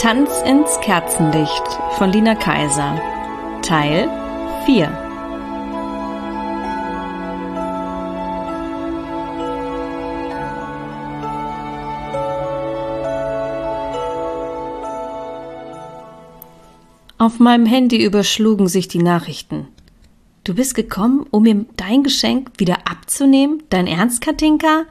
Tanz 0.00 0.30
ins 0.46 0.80
Kerzenlicht 0.80 1.62
von 1.98 2.10
Lina 2.10 2.34
Kaiser 2.34 2.98
Teil 3.60 4.08
4 4.64 4.88
Auf 17.18 17.38
meinem 17.38 17.66
Handy 17.66 18.02
überschlugen 18.02 18.68
sich 18.68 18.88
die 18.88 19.02
Nachrichten. 19.02 19.68
Du 20.44 20.54
bist 20.54 20.74
gekommen, 20.74 21.26
um 21.30 21.42
mir 21.42 21.66
dein 21.76 22.04
Geschenk 22.04 22.52
wieder 22.56 22.78
abzunehmen? 22.90 23.62
Dein 23.68 23.86
Ernst, 23.86 24.22
Katinka? 24.22 24.86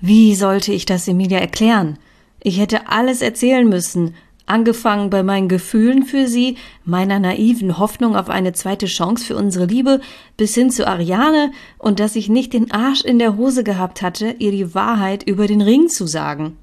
Wie 0.00 0.34
sollte 0.34 0.72
ich 0.72 0.86
das 0.86 1.06
Emilia 1.06 1.38
erklären? 1.38 2.00
Ich 2.46 2.60
hätte 2.60 2.90
alles 2.90 3.22
erzählen 3.22 3.66
müssen, 3.66 4.14
angefangen 4.44 5.08
bei 5.08 5.22
meinen 5.22 5.48
Gefühlen 5.48 6.02
für 6.02 6.28
sie, 6.28 6.58
meiner 6.84 7.18
naiven 7.18 7.78
Hoffnung 7.78 8.16
auf 8.16 8.28
eine 8.28 8.52
zweite 8.52 8.84
Chance 8.84 9.24
für 9.24 9.36
unsere 9.36 9.64
Liebe, 9.64 10.02
bis 10.36 10.54
hin 10.54 10.70
zu 10.70 10.86
Ariane 10.86 11.52
und 11.78 12.00
dass 12.00 12.16
ich 12.16 12.28
nicht 12.28 12.52
den 12.52 12.70
Arsch 12.70 13.00
in 13.00 13.18
der 13.18 13.38
Hose 13.38 13.64
gehabt 13.64 14.02
hatte, 14.02 14.36
ihr 14.40 14.50
die 14.50 14.74
Wahrheit 14.74 15.22
über 15.22 15.46
den 15.46 15.62
Ring 15.62 15.88
zu 15.88 16.06
sagen. 16.06 16.58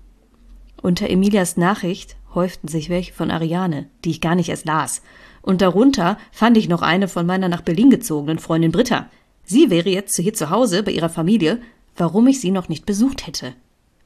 Unter 0.83 1.09
Emilias 1.09 1.57
Nachricht 1.57 2.15
häuften 2.35 2.67
sich 2.67 2.91
welche 2.91 3.13
von 3.13 3.31
Ariane, 3.31 3.87
die 4.05 4.11
ich 4.11 4.21
gar 4.21 4.35
nicht 4.35 4.49
erst 4.49 4.67
las. 4.67 5.01
Und 5.41 5.63
darunter 5.63 6.19
fand 6.31 6.57
ich 6.57 6.69
noch 6.69 6.83
eine 6.83 7.07
von 7.07 7.25
meiner 7.25 7.49
nach 7.49 7.61
Berlin 7.61 7.89
gezogenen 7.89 8.37
Freundin 8.37 8.71
Britta. 8.71 9.09
Sie 9.45 9.71
wäre 9.71 9.89
jetzt 9.89 10.15
hier 10.15 10.35
zu 10.35 10.51
Hause 10.51 10.83
bei 10.83 10.91
ihrer 10.91 11.09
Familie, 11.09 11.59
warum 11.97 12.27
ich 12.27 12.39
sie 12.39 12.51
noch 12.51 12.69
nicht 12.69 12.85
besucht 12.85 13.25
hätte 13.25 13.55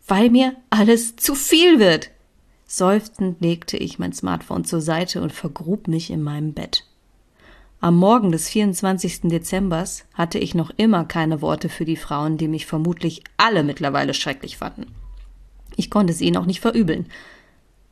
weil 0.08 0.30
mir 0.30 0.56
alles 0.70 1.16
zu 1.16 1.36
viel 1.36 1.80
wird. 1.80 2.12
Seufzend 2.66 3.42
legte 3.42 3.78
ich 3.78 4.00
mein 4.00 4.14
Smartphone 4.14 4.66
zur 4.66 4.82
Seite 4.82 5.22
und 5.22 5.32
vergrub 5.32 5.88
mich 5.88 6.10
in 6.10 6.22
meinem 6.22 6.54
Bett. 6.54 6.86
Am 7.80 7.98
Morgen 7.98 8.32
des 8.32 8.50
24. 8.50 9.22
Dezembers 9.24 10.06
hatte 10.14 10.40
ich 10.40 10.56
noch 10.56 10.72
immer 10.78 11.06
keine 11.06 11.42
Worte 11.42 11.70
für 11.70 11.86
die 11.86 11.98
Frauen, 11.98 12.38
die 12.38 12.48
mich 12.48 12.66
vermutlich 12.66 13.24
alle 13.38 13.64
mittlerweile 13.64 14.14
schrecklich 14.14 14.58
fanden. 14.58 14.88
Ich 15.76 15.90
konnte 15.90 16.12
es 16.14 16.22
ihnen 16.22 16.38
auch 16.38 16.46
nicht 16.46 16.62
verübeln. 16.62 17.08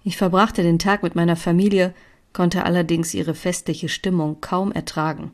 Ich 0.04 0.18
verbrachte 0.18 0.64
den 0.64 0.80
Tag 0.80 1.04
mit 1.04 1.16
meiner 1.16 1.36
Familie, 1.36 1.94
konnte 2.32 2.66
allerdings 2.66 3.14
ihre 3.14 3.36
festliche 3.36 3.90
Stimmung 3.90 4.42
kaum 4.42 4.72
ertragen. 4.72 5.32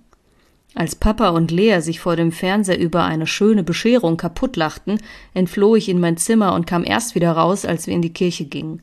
Als 0.76 0.96
Papa 0.96 1.30
und 1.30 1.52
Lea 1.52 1.82
sich 1.82 2.00
vor 2.00 2.16
dem 2.16 2.32
Fernseher 2.32 2.80
über 2.80 3.04
eine 3.04 3.26
schöne 3.26 3.64
Bescherung 3.64 4.18
kaputtlachten, 4.18 5.02
entfloh 5.34 5.76
ich 5.76 5.90
in 5.90 6.00
mein 6.00 6.18
Zimmer 6.18 6.54
und 6.54 6.68
kam 6.68 6.86
erst 6.86 7.16
wieder 7.16 7.32
raus, 7.32 7.66
als 7.66 7.88
wir 7.88 7.94
in 7.94 8.04
die 8.04 8.14
Kirche 8.14 8.46
gingen. 8.46 8.82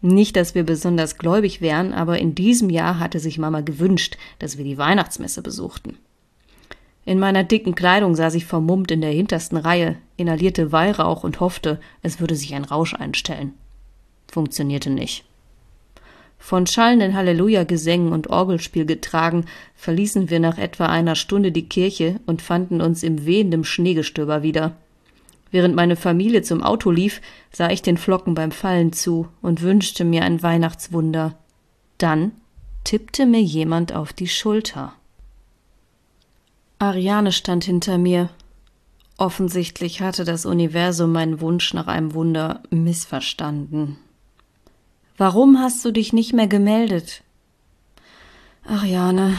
Nicht, 0.00 0.34
dass 0.34 0.56
wir 0.56 0.64
besonders 0.64 1.16
gläubig 1.16 1.60
wären, 1.60 1.92
aber 1.92 2.18
in 2.18 2.34
diesem 2.34 2.70
Jahr 2.70 2.98
hatte 2.98 3.20
sich 3.20 3.38
Mama 3.38 3.60
gewünscht, 3.60 4.16
dass 4.40 4.58
wir 4.58 4.64
die 4.64 4.78
Weihnachtsmesse 4.78 5.42
besuchten. 5.42 5.96
In 7.04 7.20
meiner 7.20 7.44
dicken 7.44 7.76
Kleidung 7.76 8.16
saß 8.16 8.34
ich 8.34 8.44
vermummt 8.44 8.90
in 8.90 9.00
der 9.00 9.10
hintersten 9.10 9.58
Reihe, 9.58 9.96
inhalierte 10.16 10.72
Weihrauch 10.72 11.22
und 11.22 11.38
hoffte, 11.38 11.80
es 12.02 12.18
würde 12.18 12.34
sich 12.34 12.54
ein 12.54 12.64
Rausch 12.64 12.94
einstellen. 12.94 13.54
Funktionierte 14.30 14.90
nicht. 14.90 15.24
Von 16.42 16.66
schallenden 16.66 17.14
Halleluja-Gesängen 17.14 18.12
und 18.12 18.28
Orgelspiel 18.28 18.84
getragen, 18.84 19.44
verließen 19.76 20.28
wir 20.28 20.40
nach 20.40 20.58
etwa 20.58 20.86
einer 20.86 21.14
Stunde 21.14 21.52
die 21.52 21.68
Kirche 21.68 22.18
und 22.26 22.42
fanden 22.42 22.80
uns 22.80 23.04
im 23.04 23.24
wehenden 23.24 23.62
Schneegestöber 23.62 24.42
wieder. 24.42 24.76
Während 25.52 25.76
meine 25.76 25.94
Familie 25.94 26.42
zum 26.42 26.60
Auto 26.60 26.90
lief, 26.90 27.20
sah 27.52 27.70
ich 27.70 27.80
den 27.80 27.96
Flocken 27.96 28.34
beim 28.34 28.50
Fallen 28.50 28.92
zu 28.92 29.28
und 29.40 29.62
wünschte 29.62 30.04
mir 30.04 30.24
ein 30.24 30.42
Weihnachtswunder. 30.42 31.38
Dann 31.96 32.32
tippte 32.82 33.24
mir 33.24 33.40
jemand 33.40 33.94
auf 33.94 34.12
die 34.12 34.28
Schulter. 34.28 34.94
Ariane 36.80 37.30
stand 37.30 37.62
hinter 37.62 37.98
mir. 37.98 38.30
Offensichtlich 39.16 40.00
hatte 40.00 40.24
das 40.24 40.44
Universum 40.44 41.12
meinen 41.12 41.40
Wunsch 41.40 41.72
nach 41.72 41.86
einem 41.86 42.14
Wunder 42.14 42.64
missverstanden. 42.70 43.96
Warum 45.16 45.58
hast 45.58 45.84
du 45.84 45.90
dich 45.90 46.12
nicht 46.12 46.32
mehr 46.32 46.46
gemeldet? 46.46 47.22
Ariane. 48.64 49.36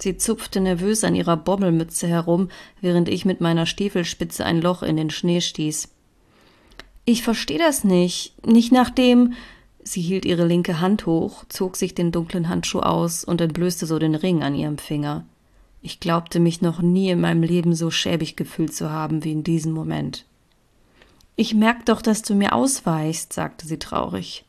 Sie 0.00 0.16
zupfte 0.16 0.60
nervös 0.60 1.02
an 1.04 1.14
ihrer 1.14 1.36
Bommelmütze 1.36 2.06
herum, 2.06 2.50
während 2.80 3.08
ich 3.08 3.24
mit 3.24 3.40
meiner 3.40 3.66
Stiefelspitze 3.66 4.44
ein 4.44 4.60
Loch 4.60 4.82
in 4.82 4.96
den 4.96 5.10
Schnee 5.10 5.40
stieß. 5.40 5.88
Ich 7.04 7.22
verstehe 7.22 7.58
das 7.58 7.84
nicht. 7.84 8.46
Nicht 8.46 8.70
nachdem. 8.70 9.32
Sie 9.82 10.02
hielt 10.02 10.26
ihre 10.26 10.46
linke 10.46 10.80
Hand 10.80 11.06
hoch, 11.06 11.44
zog 11.48 11.76
sich 11.76 11.94
den 11.94 12.12
dunklen 12.12 12.48
Handschuh 12.48 12.80
aus 12.80 13.24
und 13.24 13.40
entblößte 13.40 13.86
so 13.86 13.98
den 13.98 14.14
Ring 14.14 14.42
an 14.42 14.54
ihrem 14.54 14.76
Finger. 14.76 15.24
Ich 15.80 16.00
glaubte 16.00 16.40
mich 16.40 16.60
noch 16.60 16.82
nie 16.82 17.08
in 17.10 17.20
meinem 17.20 17.42
Leben 17.42 17.74
so 17.74 17.90
schäbig 17.90 18.36
gefühlt 18.36 18.74
zu 18.74 18.90
haben 18.90 19.24
wie 19.24 19.32
in 19.32 19.44
diesem 19.44 19.72
Moment. 19.72 20.26
Ich 21.36 21.54
merk 21.54 21.86
doch, 21.86 22.02
dass 22.02 22.22
du 22.22 22.34
mir 22.34 22.52
ausweichst, 22.52 23.32
sagte 23.32 23.66
sie 23.66 23.78
traurig. 23.78 24.44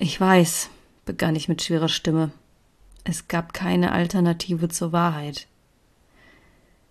Ich 0.00 0.20
weiß, 0.20 0.70
begann 1.06 1.34
ich 1.34 1.48
mit 1.48 1.60
schwerer 1.60 1.88
Stimme. 1.88 2.30
Es 3.02 3.26
gab 3.26 3.52
keine 3.52 3.90
Alternative 3.90 4.68
zur 4.68 4.92
Wahrheit. 4.92 5.48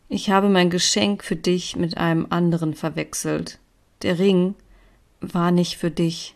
Ich 0.10 0.30
habe 0.30 0.50
mein 0.50 0.70
Geschenk 0.70 1.24
für 1.24 1.38
dich 1.38 1.78
mit 1.78 1.98
einem 1.98 2.28
anderen 2.30 2.74
verwechselt. 2.74 3.60
Der 4.02 4.20
Ring 4.20 4.56
war 5.22 5.52
nicht 5.52 5.78
für 5.78 5.90
dich. 5.90 6.36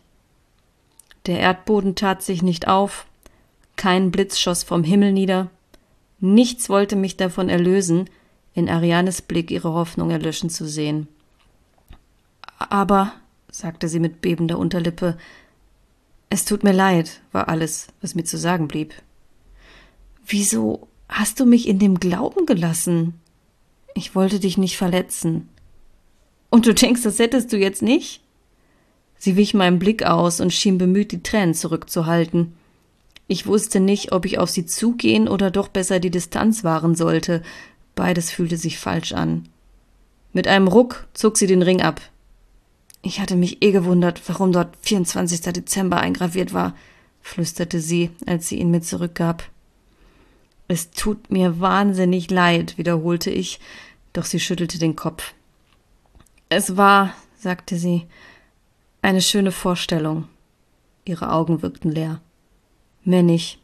Der 1.26 1.40
Erdboden 1.40 1.94
tat 1.94 2.22
sich 2.22 2.42
nicht 2.42 2.68
auf, 2.68 3.06
kein 3.76 4.10
Blitz 4.10 4.38
schoss 4.38 4.62
vom 4.62 4.82
Himmel 4.82 5.12
nieder, 5.12 5.50
nichts 6.20 6.68
wollte 6.68 6.96
mich 6.96 7.16
davon 7.16 7.48
erlösen, 7.48 8.08
in 8.54 8.68
Arianes 8.68 9.22
Blick 9.22 9.50
ihre 9.50 9.72
Hoffnung 9.72 10.10
erlöschen 10.10 10.50
zu 10.50 10.66
sehen. 10.66 11.06
Aber, 12.58 13.12
sagte 13.50 13.88
sie 13.88 14.00
mit 14.00 14.20
bebender 14.20 14.58
Unterlippe, 14.58 15.16
es 16.32 16.46
tut 16.46 16.64
mir 16.64 16.72
leid, 16.72 17.20
war 17.32 17.50
alles, 17.50 17.88
was 18.00 18.14
mir 18.14 18.24
zu 18.24 18.38
sagen 18.38 18.66
blieb. 18.66 18.94
Wieso 20.26 20.88
hast 21.06 21.38
du 21.38 21.44
mich 21.44 21.68
in 21.68 21.78
dem 21.78 22.00
Glauben 22.00 22.46
gelassen? 22.46 23.20
Ich 23.94 24.14
wollte 24.14 24.40
dich 24.40 24.56
nicht 24.56 24.78
verletzen. 24.78 25.50
Und 26.48 26.66
du 26.66 26.72
denkst, 26.72 27.02
das 27.02 27.18
hättest 27.18 27.52
du 27.52 27.58
jetzt 27.58 27.82
nicht? 27.82 28.22
Sie 29.18 29.36
wich 29.36 29.52
meinem 29.52 29.78
Blick 29.78 30.04
aus 30.04 30.40
und 30.40 30.54
schien 30.54 30.78
bemüht, 30.78 31.12
die 31.12 31.22
Tränen 31.22 31.52
zurückzuhalten. 31.52 32.54
Ich 33.26 33.46
wusste 33.46 33.78
nicht, 33.78 34.12
ob 34.12 34.24
ich 34.24 34.38
auf 34.38 34.48
sie 34.48 34.64
zugehen 34.64 35.28
oder 35.28 35.50
doch 35.50 35.68
besser 35.68 36.00
die 36.00 36.10
Distanz 36.10 36.64
wahren 36.64 36.94
sollte. 36.94 37.42
Beides 37.94 38.30
fühlte 38.30 38.56
sich 38.56 38.78
falsch 38.78 39.12
an. 39.12 39.50
Mit 40.32 40.48
einem 40.48 40.66
Ruck 40.66 41.06
zog 41.12 41.36
sie 41.36 41.46
den 41.46 41.60
Ring 41.60 41.82
ab. 41.82 42.00
Ich 43.02 43.20
hatte 43.20 43.34
mich 43.34 43.62
eh 43.62 43.72
gewundert, 43.72 44.22
warum 44.28 44.52
dort 44.52 44.76
24. 44.82 45.40
Dezember 45.52 45.98
eingraviert 45.98 46.54
war, 46.54 46.74
flüsterte 47.20 47.80
sie, 47.80 48.10
als 48.26 48.48
sie 48.48 48.58
ihn 48.58 48.70
mir 48.70 48.80
zurückgab. 48.80 49.44
Es 50.68 50.90
tut 50.92 51.30
mir 51.30 51.60
wahnsinnig 51.60 52.30
leid, 52.30 52.78
wiederholte 52.78 53.30
ich, 53.30 53.58
doch 54.12 54.24
sie 54.24 54.40
schüttelte 54.40 54.78
den 54.78 54.96
Kopf. 54.96 55.34
Es 56.48 56.76
war, 56.76 57.14
sagte 57.36 57.76
sie, 57.76 58.06
eine 59.02 59.20
schöne 59.20 59.50
Vorstellung. 59.50 60.28
Ihre 61.04 61.32
Augen 61.32 61.60
wirkten 61.62 61.90
leer. 61.90 62.20
Mehr 63.04 63.24
nicht. 63.24 63.58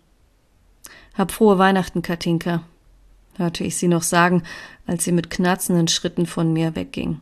Hab 1.14 1.31
frohe 1.31 1.58
Weihnachten, 1.58 2.02
Katinka, 2.02 2.62
hörte 3.37 3.62
ich 3.62 3.76
sie 3.76 3.88
noch 3.88 4.02
sagen, 4.02 4.43
als 4.87 5.05
sie 5.05 5.12
mit 5.12 5.31
knarzenden 5.31 5.87
Schritten 5.87 6.26
von 6.26 6.52
mir 6.52 6.75
wegging. 6.75 7.20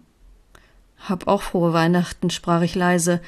Hab 0.98 1.26
auch 1.28 1.42
frohe 1.42 1.72
Weihnachten, 1.72 2.30
sprach 2.30 2.62
ich 2.62 2.74
leise, 2.74 3.20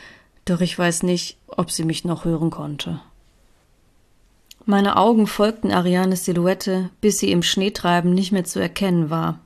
doch 0.44 0.60
ich 0.60 0.78
weiß 0.78 1.02
nicht, 1.02 1.36
ob 1.46 1.70
sie 1.70 1.84
mich 1.84 2.04
noch 2.04 2.24
hören 2.24 2.50
konnte. 2.50 3.00
Meine 4.64 4.96
Augen 4.96 5.26
folgten 5.26 5.72
Arianes 5.72 6.24
Silhouette, 6.24 6.90
bis 7.00 7.18
sie 7.18 7.30
im 7.30 7.42
Schneetreiben 7.42 8.12
nicht 8.12 8.32
mehr 8.32 8.44
zu 8.44 8.60
erkennen 8.60 9.10
war. 9.10 9.40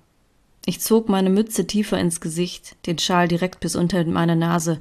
Ich 0.64 0.80
zog 0.80 1.08
meine 1.08 1.30
Mütze 1.30 1.66
tiefer 1.66 1.98
ins 1.98 2.20
Gesicht, 2.20 2.76
den 2.86 2.98
Schal 2.98 3.28
direkt 3.28 3.60
bis 3.60 3.76
unter 3.76 4.04
meine 4.04 4.36
Nase. 4.36 4.78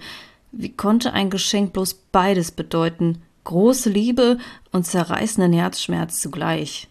Wie 0.51 0.69
konnte 0.69 1.13
ein 1.13 1.29
Geschenk 1.29 1.73
bloß 1.73 1.95
beides 2.11 2.51
bedeuten? 2.51 3.21
Große 3.43 3.89
Liebe 3.89 4.38
und 4.71 4.85
zerreißenden 4.85 5.53
Herzschmerz 5.53 6.21
zugleich. 6.21 6.88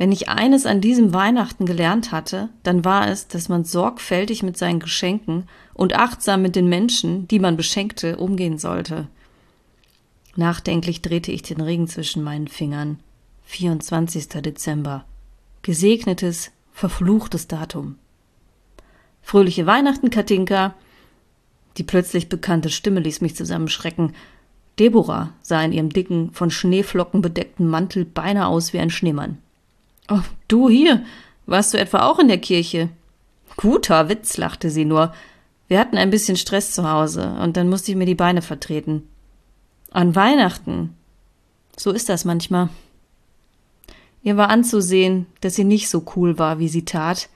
Wenn 0.00 0.12
ich 0.12 0.30
eines 0.30 0.64
an 0.64 0.80
diesem 0.80 1.12
Weihnachten 1.12 1.66
gelernt 1.66 2.10
hatte, 2.10 2.48
dann 2.62 2.86
war 2.86 3.08
es, 3.08 3.28
dass 3.28 3.50
man 3.50 3.64
sorgfältig 3.64 4.42
mit 4.42 4.56
seinen 4.56 4.80
Geschenken 4.80 5.44
und 5.74 5.94
achtsam 5.94 6.40
mit 6.40 6.56
den 6.56 6.70
Menschen, 6.70 7.28
die 7.28 7.38
man 7.38 7.58
beschenkte, 7.58 8.16
umgehen 8.16 8.56
sollte. 8.56 9.08
Nachdenklich 10.36 11.02
drehte 11.02 11.32
ich 11.32 11.42
den 11.42 11.60
Ring 11.60 11.86
zwischen 11.86 12.22
meinen 12.22 12.48
Fingern. 12.48 12.98
24. 13.44 14.26
Dezember. 14.42 15.04
Gesegnetes, 15.60 16.50
verfluchtes 16.72 17.46
Datum. 17.46 17.96
Fröhliche 19.20 19.66
Weihnachten, 19.66 20.08
Katinka. 20.08 20.74
Die 21.76 21.84
plötzlich 21.84 22.30
bekannte 22.30 22.70
Stimme 22.70 23.00
ließ 23.00 23.20
mich 23.20 23.36
zusammenschrecken. 23.36 24.14
Deborah 24.78 25.34
sah 25.42 25.62
in 25.62 25.74
ihrem 25.74 25.90
dicken, 25.90 26.32
von 26.32 26.50
Schneeflocken 26.50 27.20
bedeckten 27.20 27.68
Mantel 27.68 28.06
beinahe 28.06 28.46
aus 28.46 28.72
wie 28.72 28.78
ein 28.78 28.88
Schneemann. 28.88 29.36
Oh, 30.10 30.22
du 30.48 30.68
hier, 30.68 31.04
warst 31.46 31.72
du 31.72 31.78
etwa 31.78 32.06
auch 32.06 32.18
in 32.18 32.28
der 32.28 32.38
Kirche? 32.38 32.88
Guter 33.56 34.08
Witz, 34.08 34.36
lachte 34.36 34.68
sie 34.68 34.84
nur. 34.84 35.14
Wir 35.68 35.78
hatten 35.78 35.96
ein 35.96 36.10
bisschen 36.10 36.36
Stress 36.36 36.72
zu 36.72 36.90
Hause 36.90 37.36
und 37.40 37.56
dann 37.56 37.68
musste 37.68 37.92
ich 37.92 37.96
mir 37.96 38.06
die 38.06 38.16
Beine 38.16 38.42
vertreten. 38.42 39.08
An 39.92 40.16
Weihnachten. 40.16 40.96
So 41.76 41.92
ist 41.92 42.08
das 42.08 42.24
manchmal. 42.24 42.70
Ihr 44.22 44.36
war 44.36 44.50
anzusehen, 44.50 45.26
dass 45.40 45.54
sie 45.54 45.64
nicht 45.64 45.88
so 45.88 46.04
cool 46.16 46.38
war, 46.38 46.58
wie 46.58 46.68
sie 46.68 46.84
tat. 46.84 47.28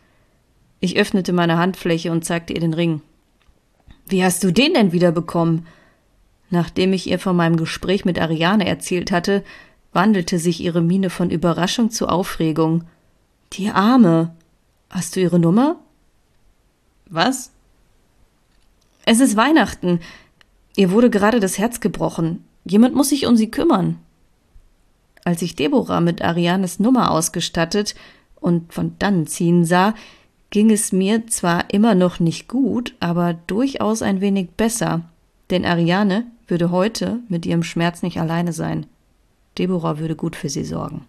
Ich 0.80 0.96
öffnete 0.96 1.32
meine 1.32 1.56
Handfläche 1.56 2.10
und 2.10 2.24
zeigte 2.24 2.52
ihr 2.52 2.60
den 2.60 2.74
Ring. 2.74 3.00
Wie 4.06 4.24
hast 4.24 4.42
du 4.42 4.52
den 4.52 4.74
denn 4.74 4.92
wieder 4.92 5.12
bekommen? 5.12 5.66
Nachdem 6.50 6.92
ich 6.92 7.08
ihr 7.08 7.18
von 7.18 7.36
meinem 7.36 7.56
Gespräch 7.56 8.04
mit 8.04 8.20
Ariane 8.20 8.66
erzählt 8.66 9.12
hatte, 9.12 9.44
wandelte 9.94 10.38
sich 10.38 10.60
ihre 10.60 10.82
Miene 10.82 11.08
von 11.08 11.30
Überraschung 11.30 11.90
zu 11.90 12.08
Aufregung. 12.08 12.84
Die 13.54 13.70
Arme. 13.70 14.34
Hast 14.90 15.16
du 15.16 15.20
ihre 15.20 15.38
Nummer? 15.38 15.76
Was? 17.08 17.50
Es 19.06 19.20
ist 19.20 19.36
Weihnachten. 19.36 20.00
Ihr 20.76 20.90
wurde 20.90 21.10
gerade 21.10 21.40
das 21.40 21.58
Herz 21.58 21.80
gebrochen. 21.80 22.44
Jemand 22.64 22.94
muss 22.94 23.10
sich 23.10 23.26
um 23.26 23.36
sie 23.36 23.50
kümmern. 23.50 23.98
Als 25.24 25.40
ich 25.42 25.56
Deborah 25.56 26.00
mit 26.00 26.22
Arianes 26.22 26.80
Nummer 26.80 27.10
ausgestattet 27.10 27.94
und 28.36 28.72
von 28.72 28.96
dann 28.98 29.26
ziehen 29.26 29.64
sah, 29.64 29.94
ging 30.50 30.70
es 30.70 30.92
mir 30.92 31.26
zwar 31.26 31.72
immer 31.72 31.94
noch 31.94 32.20
nicht 32.20 32.48
gut, 32.48 32.94
aber 33.00 33.34
durchaus 33.34 34.02
ein 34.02 34.20
wenig 34.20 34.50
besser, 34.50 35.02
denn 35.50 35.64
Ariane 35.64 36.26
würde 36.46 36.70
heute 36.70 37.20
mit 37.28 37.46
ihrem 37.46 37.62
Schmerz 37.62 38.02
nicht 38.02 38.20
alleine 38.20 38.52
sein. 38.52 38.86
Deborah 39.58 39.98
würde 39.98 40.16
gut 40.16 40.36
für 40.36 40.48
sie 40.48 40.64
sorgen. 40.64 41.06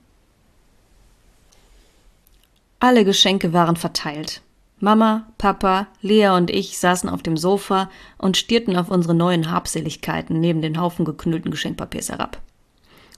Alle 2.79 3.05
Geschenke 3.05 3.53
waren 3.53 3.75
verteilt. 3.75 4.41
Mama, 4.79 5.25
Papa, 5.37 5.87
Lea 6.01 6.29
und 6.29 6.51
ich 6.51 6.77
saßen 6.77 7.09
auf 7.09 7.23
dem 7.23 7.37
Sofa 7.37 7.89
und 8.17 8.37
stierten 8.37 8.75
auf 8.75 8.89
unsere 8.91 9.15
neuen 9.15 9.49
Habseligkeiten 9.49 10.39
neben 10.39 10.61
den 10.61 10.79
Haufen 10.79 11.05
geknüllten 11.05 11.49
Geschenkpapiers 11.49 12.09
herab. 12.09 12.41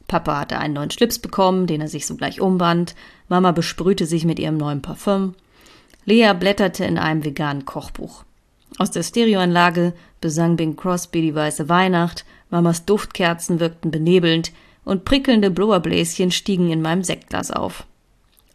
Papa 0.08 0.40
hatte 0.40 0.60
einen 0.60 0.76
neuen 0.76 0.92
Schlips 0.92 1.20
bekommen, 1.20 1.68
den 1.68 1.82
er 1.82 1.88
sich 1.90 2.06
sogleich 2.06 2.40
umband. 2.40 2.96
Mama 3.28 3.52
besprühte 3.52 4.06
sich 4.06 4.24
mit 4.24 4.40
ihrem 4.40 4.56
neuen 4.56 4.82
Parfüm. 4.82 5.34
Lea 6.06 6.32
blätterte 6.34 6.86
in 6.86 6.98
einem 6.98 7.26
veganen 7.26 7.66
Kochbuch. 7.66 8.24
Aus 8.78 8.92
der 8.92 9.04
Stereoanlage 9.04 9.94
besang 10.22 10.56
Bing 10.56 10.76
Crosby 10.76 11.22
die 11.22 11.36
weiße 11.36 11.68
Weihnacht, 11.68 12.24
Mamas 12.50 12.86
Duftkerzen 12.86 13.60
wirkten 13.60 13.92
benebelnd 13.92 14.54
und 14.88 15.04
prickelnde 15.04 15.52
Blowerbläschen 15.52 16.32
stiegen 16.32 16.72
in 16.72 16.82
meinem 16.82 17.04
Sektglas 17.04 17.52
auf. 17.52 17.86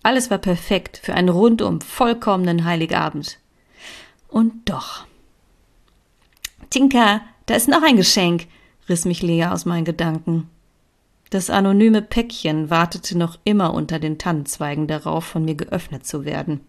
Alles 0.02 0.30
war 0.30 0.38
perfekt 0.38 0.98
für 1.02 1.12
einen 1.12 1.28
rundum 1.28 1.82
vollkommenen 1.82 2.64
Heiligabend. 2.64 3.38
Und 4.28 4.52
doch. 4.64 5.06
Tinka, 6.70 7.20
da 7.44 7.54
ist 7.54 7.68
noch 7.68 7.82
ein 7.82 7.96
Geschenk, 7.96 8.46
riss 8.88 9.04
mich 9.04 9.20
Lea 9.20 9.44
aus 9.44 9.66
meinen 9.66 9.84
Gedanken. 9.84 10.48
Das 11.28 11.50
anonyme 11.50 12.00
Päckchen 12.00 12.70
wartete 12.70 13.16
noch 13.16 13.38
immer 13.44 13.74
unter 13.74 13.98
den 13.98 14.16
Tannenzweigen 14.16 14.86
darauf, 14.86 15.24
von 15.24 15.44
mir 15.44 15.54
geöffnet 15.54 16.06
zu 16.06 16.24
werden. 16.24 16.60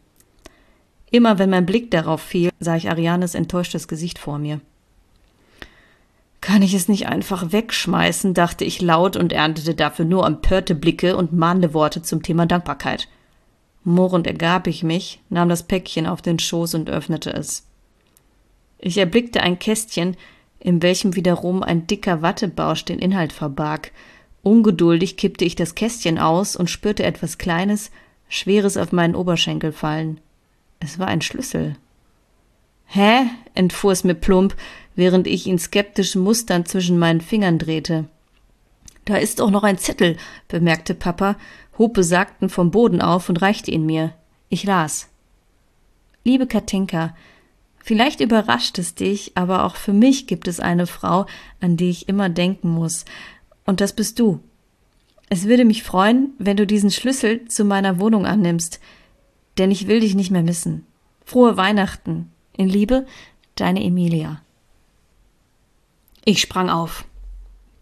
Immer 1.09 1.39
wenn 1.39 1.49
mein 1.49 1.65
Blick 1.65 1.89
darauf 1.89 2.21
fiel, 2.21 2.49
sah 2.59 2.75
ich 2.75 2.89
Arianes 2.89 3.33
enttäuschtes 3.33 3.87
Gesicht 3.87 4.19
vor 4.19 4.39
mir. 4.39 4.59
Kann 6.43 6.61
ich 6.61 6.73
es 6.73 6.89
nicht 6.89 7.07
einfach 7.07 7.53
wegschmeißen, 7.53 8.33
dachte 8.33 8.65
ich 8.65 8.81
laut 8.81 9.15
und 9.15 9.31
erntete 9.31 9.75
dafür 9.75 10.03
nur 10.03 10.27
empörte 10.27 10.75
Blicke 10.75 11.15
und 11.15 11.31
mahnende 11.31 11.73
Worte 11.73 12.01
zum 12.01 12.21
Thema 12.21 12.45
Dankbarkeit. 12.45 13.07
Murrend 13.85 14.27
ergab 14.27 14.67
ich 14.67 14.83
mich, 14.83 15.21
nahm 15.29 15.47
das 15.47 15.63
Päckchen 15.63 16.05
auf 16.05 16.21
den 16.21 16.39
Schoß 16.39 16.75
und 16.75 16.89
öffnete 16.89 17.31
es. 17.31 17.65
Ich 18.77 18.97
erblickte 18.97 19.41
ein 19.41 19.57
Kästchen, 19.57 20.17
in 20.59 20.81
welchem 20.81 21.15
wiederum 21.15 21.63
ein 21.63 21.87
dicker 21.87 22.21
Wattebausch 22.21 22.83
den 22.83 22.99
Inhalt 22.99 23.31
verbarg, 23.31 23.93
Ungeduldig 24.41 25.15
kippte 25.15 25.45
ich 25.45 25.55
das 25.55 25.75
Kästchen 25.75 26.19
aus 26.19 26.57
und 26.57 26.69
spürte 26.69 27.03
etwas 27.03 27.37
Kleines, 27.37 27.89
Schweres 28.27 28.75
auf 28.75 28.91
meinen 28.91 29.15
Oberschenkel 29.15 29.71
fallen. 29.71 30.19
Es 30.81 30.99
war 30.99 31.07
ein 31.07 31.21
Schlüssel. 31.21 31.77
Hä? 32.95 33.27
entfuhr 33.55 33.91
es 33.91 34.03
mir 34.03 34.13
plump, 34.13 34.55
während 34.95 35.25
ich 35.25 35.47
ihn 35.47 35.57
skeptisch 35.57 36.15
musternd 36.15 36.67
zwischen 36.67 36.99
meinen 36.99 37.21
Fingern 37.21 37.57
drehte. 37.57 38.05
Da 39.05 39.17
ist 39.17 39.41
auch 39.41 39.49
noch 39.49 39.63
ein 39.63 39.79
Zettel, 39.79 40.15
bemerkte 40.47 40.93
Papa, 40.93 41.35
hob 41.79 41.95
besagten 41.95 42.49
vom 42.49 42.69
Boden 42.69 43.01
auf 43.01 43.29
und 43.29 43.41
reichte 43.41 43.71
ihn 43.71 43.87
mir. 43.87 44.13
Ich 44.49 44.63
las. 44.63 45.09
Liebe 46.23 46.45
Katinka, 46.45 47.15
vielleicht 47.83 48.21
überrascht 48.21 48.77
es 48.77 48.93
dich, 48.93 49.31
aber 49.33 49.65
auch 49.65 49.75
für 49.75 49.93
mich 49.93 50.27
gibt 50.27 50.47
es 50.47 50.59
eine 50.59 50.85
Frau, 50.85 51.25
an 51.61 51.77
die 51.77 51.89
ich 51.89 52.07
immer 52.07 52.29
denken 52.29 52.69
muss, 52.69 53.05
und 53.65 53.81
das 53.81 53.93
bist 53.93 54.19
du. 54.19 54.39
Es 55.29 55.45
würde 55.45 55.65
mich 55.65 55.81
freuen, 55.81 56.33
wenn 56.37 56.57
du 56.57 56.67
diesen 56.67 56.91
Schlüssel 56.91 57.47
zu 57.47 57.65
meiner 57.65 57.99
Wohnung 57.99 58.27
annimmst, 58.27 58.79
denn 59.57 59.71
ich 59.71 59.87
will 59.87 60.01
dich 60.01 60.13
nicht 60.13 60.29
mehr 60.29 60.43
missen. 60.43 60.85
Frohe 61.25 61.57
Weihnachten. 61.57 62.32
In 62.55 62.69
Liebe, 62.69 63.05
deine 63.55 63.83
Emilia. 63.83 64.41
Ich 66.23 66.39
sprang 66.39 66.69
auf. 66.69 67.05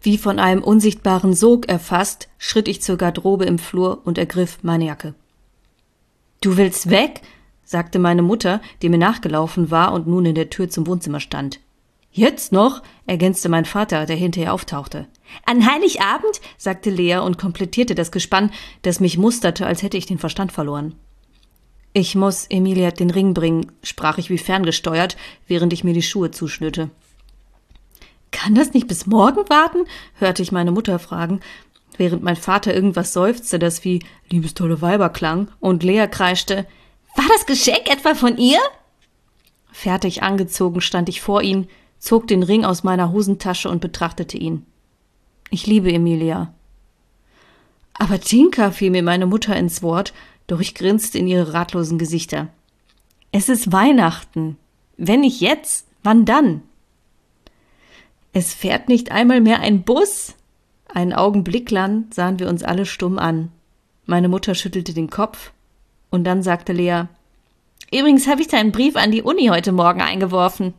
Wie 0.00 0.18
von 0.18 0.38
einem 0.38 0.64
unsichtbaren 0.64 1.34
Sog 1.34 1.68
erfasst, 1.68 2.28
schritt 2.38 2.68
ich 2.68 2.82
zur 2.82 2.96
Garderobe 2.96 3.44
im 3.44 3.58
Flur 3.58 4.00
und 4.04 4.18
ergriff 4.18 4.58
meine 4.62 4.86
Jacke. 4.86 5.14
Du 6.40 6.56
willst 6.56 6.90
weg? 6.90 7.20
sagte 7.64 7.98
meine 7.98 8.22
Mutter, 8.22 8.60
die 8.82 8.88
mir 8.88 8.98
nachgelaufen 8.98 9.70
war 9.70 9.92
und 9.92 10.06
nun 10.06 10.26
in 10.26 10.34
der 10.34 10.50
Tür 10.50 10.68
zum 10.68 10.86
Wohnzimmer 10.86 11.20
stand. 11.20 11.60
Jetzt 12.10 12.52
noch? 12.52 12.82
ergänzte 13.06 13.48
mein 13.48 13.64
Vater, 13.64 14.06
der 14.06 14.16
hinterher 14.16 14.52
auftauchte. 14.52 15.06
An 15.46 15.70
Heiligabend? 15.70 16.40
sagte 16.58 16.90
Lea 16.90 17.18
und 17.18 17.38
komplettierte 17.38 17.94
das 17.94 18.10
Gespann, 18.10 18.50
das 18.82 19.00
mich 19.00 19.18
musterte, 19.18 19.66
als 19.66 19.82
hätte 19.82 19.96
ich 19.96 20.06
den 20.06 20.18
Verstand 20.18 20.50
verloren. 20.50 20.94
Ich 21.94 22.14
muss 22.14 22.46
Emilia 22.48 22.90
den 22.90 23.10
Ring 23.10 23.34
bringen, 23.34 23.70
sprach 23.82 24.16
ich 24.16 24.30
wie 24.30 24.38
ferngesteuert, 24.38 25.16
während 25.46 25.72
ich 25.72 25.84
mir 25.84 25.92
die 25.92 26.02
Schuhe 26.02 26.30
zuschnürte. 26.30 26.90
Kann 28.30 28.54
das 28.54 28.72
nicht 28.72 28.88
bis 28.88 29.06
morgen 29.06 29.48
warten? 29.48 29.84
hörte 30.14 30.42
ich 30.42 30.52
meine 30.52 30.72
Mutter 30.72 30.98
fragen, 30.98 31.40
während 31.98 32.22
mein 32.22 32.36
Vater 32.36 32.74
irgendwas 32.74 33.12
seufzte, 33.12 33.58
das 33.58 33.84
wie 33.84 34.00
liebestolle 34.30 34.80
Weiber 34.80 35.10
klang, 35.10 35.48
und 35.60 35.82
Lea 35.82 36.06
kreischte 36.10 36.66
War 37.14 37.26
das 37.28 37.44
Geschenk 37.44 37.90
etwa 37.90 38.14
von 38.14 38.38
ihr? 38.38 38.58
Fertig 39.70 40.22
angezogen 40.22 40.80
stand 40.80 41.10
ich 41.10 41.20
vor 41.20 41.42
ihn, 41.42 41.68
zog 41.98 42.26
den 42.26 42.42
Ring 42.42 42.64
aus 42.64 42.84
meiner 42.84 43.12
Hosentasche 43.12 43.68
und 43.68 43.80
betrachtete 43.80 44.38
ihn. 44.38 44.64
Ich 45.50 45.66
liebe 45.66 45.92
Emilia. 45.92 46.54
Aber 47.94 48.18
Tinka 48.18 48.70
fiel 48.70 48.90
mir 48.90 49.02
meine 49.02 49.26
Mutter 49.26 49.54
ins 49.54 49.82
Wort, 49.82 50.14
doch 50.46 50.60
ich 50.60 50.74
grinste 50.74 51.18
in 51.18 51.26
ihre 51.26 51.52
ratlosen 51.52 51.98
Gesichter. 51.98 52.48
Es 53.30 53.48
ist 53.48 53.72
Weihnachten. 53.72 54.56
Wenn 54.96 55.20
nicht 55.20 55.40
jetzt, 55.40 55.86
wann 56.02 56.24
dann? 56.24 56.62
Es 58.32 58.54
fährt 58.54 58.88
nicht 58.88 59.10
einmal 59.10 59.40
mehr 59.40 59.60
ein 59.60 59.82
Bus. 59.82 60.34
Einen 60.86 61.12
Augenblick 61.12 61.70
lang 61.70 62.06
sahen 62.10 62.38
wir 62.38 62.48
uns 62.48 62.62
alle 62.62 62.86
stumm 62.86 63.18
an. 63.18 63.50
Meine 64.06 64.28
Mutter 64.28 64.54
schüttelte 64.54 64.94
den 64.94 65.10
Kopf 65.10 65.52
und 66.10 66.24
dann 66.24 66.42
sagte 66.42 66.72
Lea, 66.72 67.04
Übrigens 67.92 68.26
habe 68.26 68.40
ich 68.40 68.48
deinen 68.48 68.72
Brief 68.72 68.96
an 68.96 69.10
die 69.10 69.22
Uni 69.22 69.48
heute 69.48 69.70
Morgen 69.70 70.00
eingeworfen. 70.00 70.72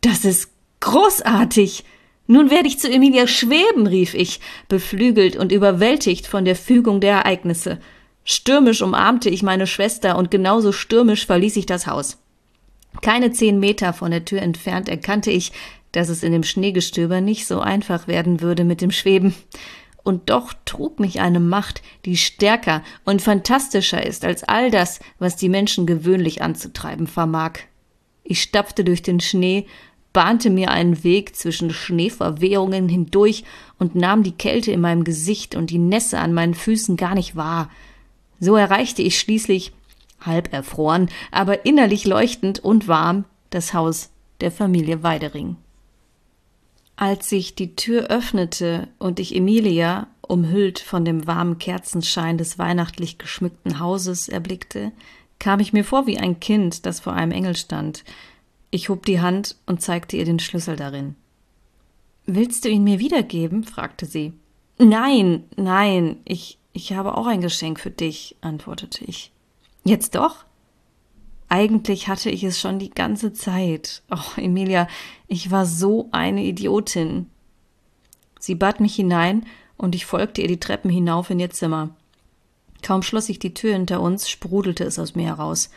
Das 0.00 0.24
ist 0.24 0.50
großartig. 0.80 1.84
Nun 2.26 2.50
werde 2.50 2.68
ich 2.68 2.78
zu 2.78 2.90
Emilia 2.90 3.26
schweben, 3.26 3.86
rief 3.86 4.14
ich, 4.14 4.40
beflügelt 4.68 5.36
und 5.36 5.50
überwältigt 5.50 6.26
von 6.26 6.44
der 6.44 6.56
Fügung 6.56 7.00
der 7.00 7.16
Ereignisse. 7.16 7.80
Stürmisch 8.24 8.82
umarmte 8.82 9.28
ich 9.28 9.42
meine 9.42 9.66
Schwester 9.66 10.16
und 10.16 10.30
genauso 10.30 10.72
stürmisch 10.72 11.26
verließ 11.26 11.56
ich 11.56 11.66
das 11.66 11.86
Haus. 11.86 12.18
Keine 13.02 13.32
zehn 13.32 13.60
Meter 13.60 13.92
von 13.92 14.10
der 14.10 14.24
Tür 14.24 14.40
entfernt 14.40 14.88
erkannte 14.88 15.30
ich, 15.30 15.52
dass 15.92 16.08
es 16.08 16.22
in 16.22 16.32
dem 16.32 16.42
Schneegestöber 16.42 17.20
nicht 17.20 17.46
so 17.46 17.60
einfach 17.60 18.08
werden 18.08 18.40
würde 18.40 18.64
mit 18.64 18.80
dem 18.80 18.90
Schweben. 18.90 19.34
Und 20.02 20.28
doch 20.30 20.52
trug 20.64 21.00
mich 21.00 21.20
eine 21.20 21.40
Macht, 21.40 21.82
die 22.04 22.16
stärker 22.16 22.82
und 23.04 23.22
fantastischer 23.22 24.04
ist 24.04 24.24
als 24.24 24.44
all 24.44 24.70
das, 24.70 25.00
was 25.18 25.36
die 25.36 25.48
Menschen 25.48 25.86
gewöhnlich 25.86 26.42
anzutreiben 26.42 27.06
vermag. 27.06 27.52
Ich 28.22 28.42
stapfte 28.42 28.84
durch 28.84 29.02
den 29.02 29.20
Schnee 29.20 29.66
bahnte 30.14 30.48
mir 30.48 30.70
einen 30.70 31.04
Weg 31.04 31.36
zwischen 31.36 31.70
Schneeverwehungen 31.70 32.88
hindurch 32.88 33.44
und 33.78 33.96
nahm 33.96 34.22
die 34.22 34.32
Kälte 34.32 34.70
in 34.70 34.80
meinem 34.80 35.04
Gesicht 35.04 35.54
und 35.56 35.68
die 35.70 35.78
Nässe 35.78 36.18
an 36.18 36.32
meinen 36.32 36.54
Füßen 36.54 36.96
gar 36.96 37.14
nicht 37.14 37.36
wahr. 37.36 37.68
So 38.44 38.56
erreichte 38.56 39.00
ich 39.00 39.18
schließlich, 39.18 39.72
halb 40.20 40.52
erfroren, 40.52 41.08
aber 41.30 41.64
innerlich 41.64 42.04
leuchtend 42.04 42.60
und 42.60 42.88
warm, 42.88 43.24
das 43.48 43.72
Haus 43.72 44.10
der 44.42 44.50
Familie 44.50 45.02
Weidering. 45.02 45.56
Als 46.94 47.30
sich 47.30 47.54
die 47.54 47.74
Tür 47.74 48.08
öffnete 48.08 48.88
und 48.98 49.18
ich 49.18 49.34
Emilia, 49.34 50.08
umhüllt 50.20 50.78
von 50.78 51.06
dem 51.06 51.26
warmen 51.26 51.56
Kerzenschein 51.56 52.36
des 52.36 52.58
weihnachtlich 52.58 53.16
geschmückten 53.16 53.78
Hauses, 53.80 54.28
erblickte, 54.28 54.92
kam 55.38 55.58
ich 55.58 55.72
mir 55.72 55.84
vor 55.84 56.06
wie 56.06 56.18
ein 56.18 56.38
Kind, 56.38 56.84
das 56.84 57.00
vor 57.00 57.14
einem 57.14 57.32
Engel 57.32 57.56
stand. 57.56 58.04
Ich 58.70 58.90
hob 58.90 59.06
die 59.06 59.22
Hand 59.22 59.56
und 59.64 59.80
zeigte 59.80 60.18
ihr 60.18 60.26
den 60.26 60.38
Schlüssel 60.38 60.76
darin. 60.76 61.14
Willst 62.26 62.66
du 62.66 62.68
ihn 62.68 62.84
mir 62.84 62.98
wiedergeben? 62.98 63.64
fragte 63.64 64.04
sie. 64.04 64.34
Nein, 64.78 65.44
nein, 65.56 66.18
ich, 66.26 66.58
ich 66.74 66.92
habe 66.92 67.16
auch 67.16 67.26
ein 67.26 67.40
Geschenk 67.40 67.80
für 67.80 67.90
dich, 67.90 68.36
antwortete 68.42 69.04
ich. 69.04 69.32
Jetzt 69.84 70.16
doch? 70.16 70.44
Eigentlich 71.48 72.08
hatte 72.08 72.30
ich 72.30 72.42
es 72.42 72.60
schon 72.60 72.78
die 72.78 72.90
ganze 72.90 73.32
Zeit. 73.32 74.02
Oh, 74.10 74.40
Emilia, 74.40 74.88
ich 75.28 75.50
war 75.50 75.66
so 75.66 76.08
eine 76.10 76.42
Idiotin. 76.42 77.30
Sie 78.40 78.56
bat 78.56 78.80
mich 78.80 78.96
hinein, 78.96 79.46
und 79.76 79.94
ich 79.94 80.06
folgte 80.06 80.42
ihr 80.42 80.48
die 80.48 80.60
Treppen 80.60 80.90
hinauf 80.90 81.30
in 81.30 81.40
ihr 81.40 81.50
Zimmer. 81.50 81.90
Kaum 82.82 83.02
schloss 83.02 83.28
ich 83.28 83.38
die 83.38 83.54
Tür 83.54 83.72
hinter 83.72 84.00
uns, 84.00 84.28
sprudelte 84.28 84.84
es 84.84 84.98
aus 84.98 85.14
mir 85.14 85.26
heraus. 85.26 85.70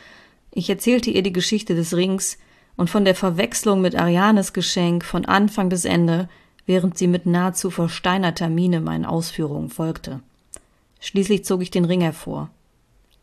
Ich 0.50 0.68
erzählte 0.68 1.10
ihr 1.10 1.22
die 1.22 1.32
Geschichte 1.32 1.74
des 1.74 1.94
Rings 1.94 2.38
und 2.76 2.90
von 2.90 3.04
der 3.04 3.14
Verwechslung 3.14 3.80
mit 3.80 3.96
Arianes 3.96 4.52
Geschenk 4.52 5.04
von 5.04 5.24
Anfang 5.24 5.68
bis 5.68 5.84
Ende, 5.84 6.28
während 6.66 6.98
sie 6.98 7.06
mit 7.06 7.26
nahezu 7.26 7.70
versteinerter 7.70 8.48
Miene 8.48 8.80
meinen 8.80 9.04
Ausführungen 9.04 9.70
folgte. 9.70 10.22
Schließlich 11.00 11.44
zog 11.44 11.62
ich 11.62 11.70
den 11.70 11.84
Ring 11.84 12.00
hervor. 12.00 12.50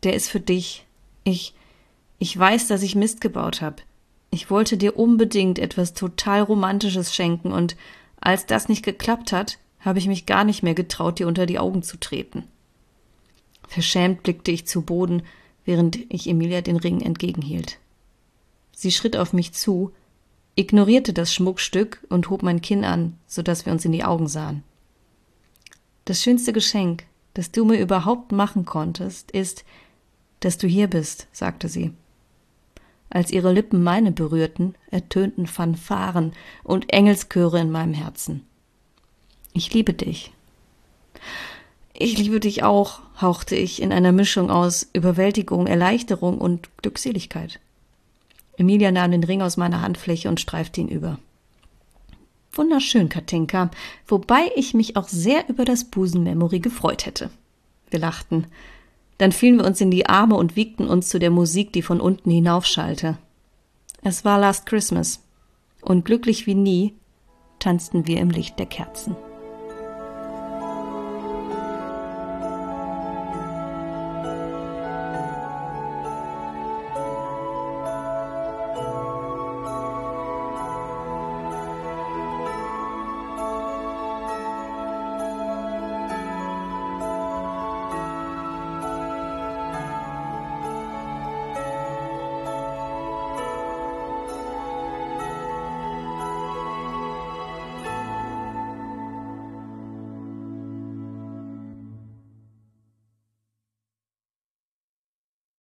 Der 0.02 0.14
ist 0.14 0.28
für 0.28 0.40
dich. 0.40 0.86
Ich, 1.24 1.54
ich 2.18 2.36
weiß, 2.38 2.68
dass 2.68 2.82
ich 2.82 2.94
Mist 2.94 3.20
gebaut 3.20 3.60
habe. 3.60 3.82
Ich 4.30 4.50
wollte 4.50 4.76
dir 4.76 4.98
unbedingt 4.98 5.58
etwas 5.58 5.94
total 5.94 6.42
Romantisches 6.42 7.14
schenken 7.14 7.52
und 7.52 7.76
als 8.20 8.46
das 8.46 8.68
nicht 8.68 8.84
geklappt 8.84 9.32
hat, 9.32 9.58
habe 9.80 9.98
ich 9.98 10.08
mich 10.08 10.26
gar 10.26 10.44
nicht 10.44 10.62
mehr 10.62 10.74
getraut, 10.74 11.18
dir 11.18 11.28
unter 11.28 11.46
die 11.46 11.58
Augen 11.58 11.82
zu 11.82 11.96
treten. 11.96 12.44
Verschämt 13.68 14.22
blickte 14.22 14.50
ich 14.50 14.66
zu 14.66 14.82
Boden, 14.82 15.22
während 15.64 15.98
ich 16.12 16.28
Emilia 16.28 16.60
den 16.60 16.76
Ring 16.76 17.00
entgegenhielt. 17.00 17.78
Sie 18.72 18.92
schritt 18.92 19.16
auf 19.16 19.32
mich 19.32 19.52
zu, 19.52 19.92
ignorierte 20.54 21.12
das 21.12 21.32
Schmuckstück 21.32 22.04
und 22.08 22.30
hob 22.30 22.42
mein 22.42 22.62
Kinn 22.62 22.84
an, 22.84 23.16
so 23.26 23.42
dass 23.42 23.66
wir 23.66 23.72
uns 23.72 23.84
in 23.84 23.92
die 23.92 24.04
Augen 24.04 24.26
sahen. 24.26 24.62
Das 26.04 26.22
schönste 26.22 26.52
Geschenk, 26.52 27.04
das 27.36 27.50
du 27.50 27.66
mir 27.66 27.78
überhaupt 27.78 28.32
machen 28.32 28.64
konntest, 28.64 29.30
ist, 29.30 29.66
dass 30.40 30.56
du 30.56 30.66
hier 30.66 30.88
bist, 30.88 31.26
sagte 31.32 31.68
sie. 31.68 31.92
Als 33.10 33.30
ihre 33.30 33.52
Lippen 33.52 33.82
meine 33.82 34.10
berührten, 34.10 34.74
ertönten 34.90 35.46
Fanfaren 35.46 36.32
und 36.64 36.90
Engelschöre 36.90 37.60
in 37.60 37.70
meinem 37.70 37.92
Herzen. 37.92 38.46
Ich 39.52 39.74
liebe 39.74 39.92
dich. 39.92 40.32
Ich 41.92 42.16
liebe 42.16 42.40
dich 42.40 42.62
auch, 42.62 43.00
hauchte 43.20 43.54
ich 43.54 43.82
in 43.82 43.92
einer 43.92 44.12
Mischung 44.12 44.50
aus 44.50 44.88
Überwältigung, 44.94 45.66
Erleichterung 45.66 46.38
und 46.38 46.70
Glückseligkeit. 46.78 47.60
Emilia 48.56 48.90
nahm 48.92 49.10
den 49.10 49.24
Ring 49.24 49.42
aus 49.42 49.58
meiner 49.58 49.82
Handfläche 49.82 50.30
und 50.30 50.40
streifte 50.40 50.80
ihn 50.80 50.88
über. 50.88 51.18
Wunderschön, 52.52 53.08
Katinka, 53.08 53.70
wobei 54.06 54.50
ich 54.56 54.74
mich 54.74 54.96
auch 54.96 55.08
sehr 55.08 55.48
über 55.48 55.64
das 55.64 55.84
Busenmemory 55.84 56.60
gefreut 56.60 57.06
hätte. 57.06 57.30
Wir 57.90 58.00
lachten. 58.00 58.46
Dann 59.18 59.32
fielen 59.32 59.58
wir 59.58 59.66
uns 59.66 59.80
in 59.80 59.90
die 59.90 60.06
Arme 60.06 60.36
und 60.36 60.56
wiegten 60.56 60.88
uns 60.88 61.08
zu 61.08 61.18
der 61.18 61.30
Musik, 61.30 61.72
die 61.72 61.82
von 61.82 62.00
unten 62.00 62.30
hinaufschallte. 62.30 63.18
Es 64.02 64.24
war 64.24 64.38
Last 64.38 64.66
Christmas, 64.66 65.22
und 65.82 66.04
glücklich 66.04 66.46
wie 66.46 66.54
nie 66.54 66.94
tanzten 67.58 68.06
wir 68.06 68.20
im 68.20 68.30
Licht 68.30 68.58
der 68.58 68.66
Kerzen. 68.66 69.16